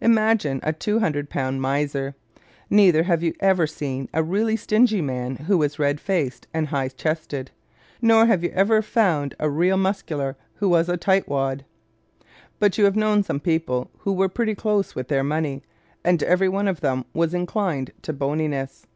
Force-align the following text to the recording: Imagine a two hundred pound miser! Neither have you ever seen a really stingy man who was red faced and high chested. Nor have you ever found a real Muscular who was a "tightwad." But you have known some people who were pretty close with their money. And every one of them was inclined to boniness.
Imagine 0.00 0.60
a 0.62 0.72
two 0.72 1.00
hundred 1.00 1.28
pound 1.28 1.60
miser! 1.60 2.14
Neither 2.70 3.02
have 3.02 3.22
you 3.22 3.34
ever 3.40 3.66
seen 3.66 4.08
a 4.14 4.22
really 4.22 4.56
stingy 4.56 5.02
man 5.02 5.36
who 5.36 5.58
was 5.58 5.78
red 5.78 6.00
faced 6.00 6.46
and 6.54 6.68
high 6.68 6.88
chested. 6.88 7.50
Nor 8.00 8.24
have 8.24 8.42
you 8.42 8.48
ever 8.54 8.80
found 8.80 9.34
a 9.38 9.50
real 9.50 9.76
Muscular 9.76 10.38
who 10.54 10.70
was 10.70 10.88
a 10.88 10.96
"tightwad." 10.96 11.66
But 12.58 12.78
you 12.78 12.86
have 12.86 12.96
known 12.96 13.24
some 13.24 13.40
people 13.40 13.90
who 13.98 14.14
were 14.14 14.30
pretty 14.30 14.54
close 14.54 14.94
with 14.94 15.08
their 15.08 15.22
money. 15.22 15.62
And 16.02 16.22
every 16.22 16.48
one 16.48 16.66
of 16.66 16.80
them 16.80 17.04
was 17.12 17.34
inclined 17.34 17.92
to 18.04 18.14
boniness. 18.14 18.86